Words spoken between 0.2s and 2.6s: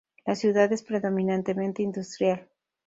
La ciudad es predominantemente industrial.